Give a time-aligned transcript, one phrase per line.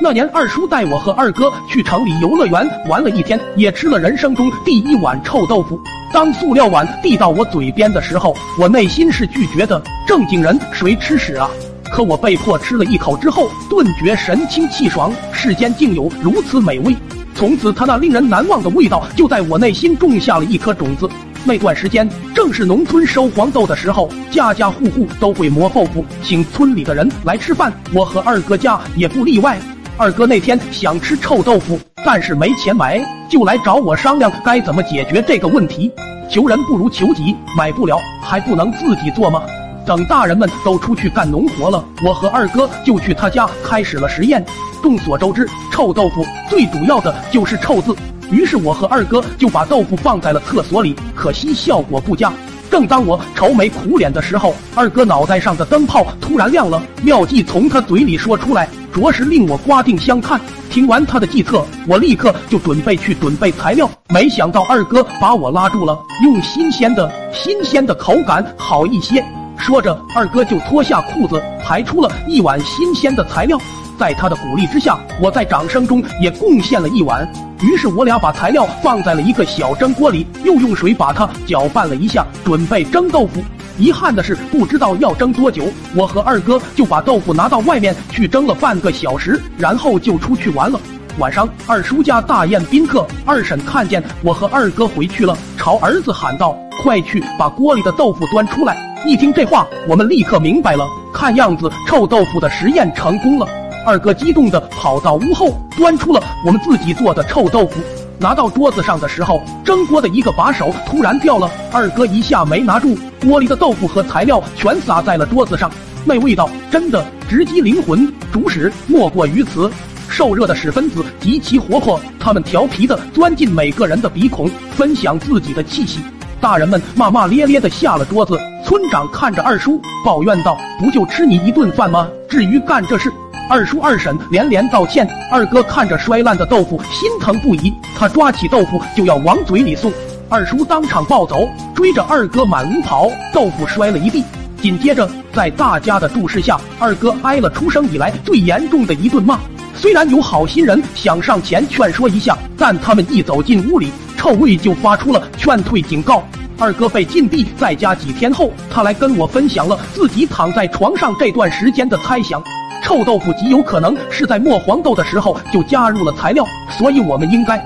[0.00, 5.80] 那年二叔带我和二哥去城里游乐园玩了一天，也吃了人生中第一碗臭豆腐。
[6.12, 9.82] 当塑料碗递到我嘴边的时候，我内心是拒绝的。
[10.06, 11.50] 正经人谁吃屎啊？
[11.92, 15.12] 可我被迫吃了一口之后，顿觉神清气爽。
[15.32, 16.96] 世间竟有如此美味！
[17.34, 21.10] 从此，他那令人难忘的味道就在我内心种下了一颗种子。
[21.44, 27.72] 那段时间正是农村收黄豆的时候，家家户户都会磨豆腐，请村里的人来吃饭。
[27.92, 29.58] 我和二哥家也不例外。
[30.00, 35.90] 二哥那天想吃臭豆腐，但是没钱买，就来找我商量该怎么解决这个问题。
[36.30, 39.42] 求人不如求己，买不了还不能自己做吗？
[39.84, 44.44] 等大人们都出去干农活了，我和二哥就去他家开始了实验。
[44.80, 47.92] 众所周知，臭豆腐最主要的就是臭字。
[48.30, 52.32] 于是我和二哥就把豆腐放在了厕所里，可惜效果不佳。
[52.70, 60.40] 正当我愁眉苦脸的时候，二哥脑袋上的灯泡突然亮了，妙计从他嘴里说出来，着实令我刮定相看。
[60.70, 69.24] 听完他的计策，我立刻就准备去准备材料，没想到二哥把我拉住了，用新鲜的，新鲜的口感好一些。
[69.56, 73.58] 说着，二哥就脱下裤子，排出了一碗新鲜的材料。
[73.98, 77.28] 在他的鼓励之下，我在掌声中也贡献了一碗。
[77.60, 83.42] 于是我俩把材料放在了一个小蒸锅里，又用水把它搅拌了一下，准备蒸豆腐。
[83.76, 90.78] 遗憾的是，不知道要蒸多久，我和二哥就把豆腐拿到外面去蒸了半个小时，然后就出去玩了。
[91.18, 103.48] 晚上，二叔家大宴宾客，二婶看见我和二哥回去了，朝儿子喊道：“快去把锅里的豆腐端出来！”一听这话，我们立刻明白了，看样子臭豆腐的实验成功了。
[103.88, 107.80] 二哥激动地跑到屋后，端出了我们自己做的臭豆腐。
[108.18, 112.94] 拿到桌子上的时候，蒸锅的一个把手突然掉了，二哥一下没拿住，
[113.24, 115.70] 锅里的豆腐和材料全洒在了桌子上。
[116.04, 119.70] 那味道真的直击灵魂，主使莫过于此。
[120.06, 126.00] 受热的屎分子极其活泼，他们调皮地钻进每个人的鼻孔，分享自己的气息。
[126.42, 128.38] 大人们骂骂咧咧地下了桌子。
[128.66, 132.06] 村长看着二叔，抱怨道：“不就吃你一顿饭吗？
[132.28, 133.10] 至于干这事？”
[133.50, 137.72] 二叔二婶连连道歉，二哥看着摔烂的豆腐，心疼不已。
[137.96, 139.90] 他抓起豆腐就要往嘴里送，
[140.28, 144.22] 二叔当场暴走，追着二哥满屋跑，豆腐摔了一地。
[144.60, 149.38] 紧接着，在大家的注视下，二哥挨了出生以来最严重的一顿骂。
[149.74, 156.22] 虽然有好心人想上前劝说一下，但他们一走进屋里，臭味就发出了劝退警告。
[156.58, 162.42] 二哥被禁闭在家几天后，他来跟我分享了自己躺在床上这段时间的猜想。
[162.82, 166.44] 臭豆腐极有可能是在磨黄豆的时候就加入了材料，
[166.78, 167.62] 所以我们应该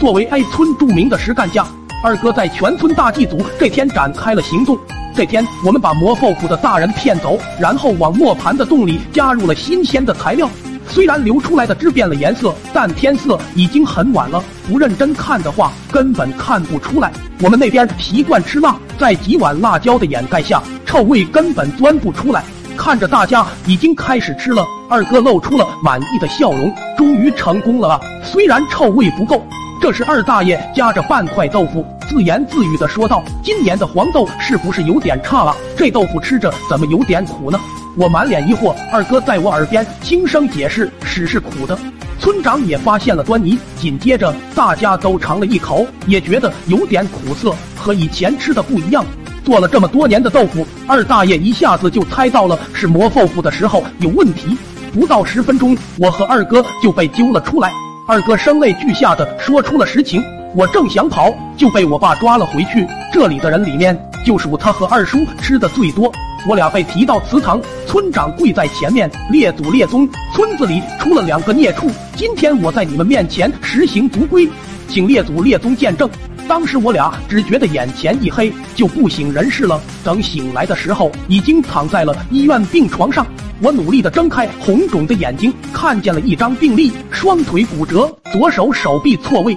[0.00, 1.66] 作为 A 村著名的实干家，
[2.02, 4.78] 二哥在全村大祭祖这天展开了行动。
[5.14, 10.48] 这天，我们把磨豆腐的大人骗走，然后往磨盘的洞里加入了新鲜的材料。
[10.88, 17.12] 虽然流出来的汁变了颜色，但天色已经很晚了，不认真看的话根本看不出来。
[17.42, 22.42] 我们那边习惯吃辣，在几碗辣椒的掩盖下，臭味根本钻不出来。
[22.76, 28.00] 看着大家已经开始吃了，二哥露出了满意的笑容，终于成功了啊！
[28.24, 29.44] 虽然臭味不够，
[29.80, 35.54] 这时二大爷夹着半块豆腐，自言自语的说道：“今年的黄豆是不是有点差了？
[35.76, 37.58] 这豆腐吃着怎么有点苦呢？”
[37.96, 41.78] 我满脸疑惑，二哥在我耳边轻声解释：“屎是苦的。”
[42.18, 49.04] 村长也发现了端倪，紧接着大家都尝了一口，也觉得有点苦涩，和以前吃的不一样。
[49.44, 54.56] 做了这么多年的豆腐，二大爷一下子就猜到了是磨豆腐的时候有问题。
[54.92, 57.72] 不到十分钟，我和二哥就被揪了出来。
[58.06, 60.22] 二哥声泪俱下的说出了实情，
[60.54, 62.86] 我正想跑，就被我爸抓了回去。
[63.12, 66.12] 这里的人里面，就属他和二叔吃的最多。
[66.46, 74.48] 我俩被提到祠堂，村长跪在前面，列祖列宗，村子里出了两个孽畜，今天我在你们面前实行族规，
[74.88, 76.10] 请列祖列宗见证。
[76.52, 79.80] 当时我俩只觉得眼前一黑，就不省人事了。
[80.04, 83.26] 等醒来的时候，已经躺在了医院病床上。
[83.62, 89.56] 我努力的睁开红肿的眼睛，看见了一张病历：双腿骨折，左手手臂错位。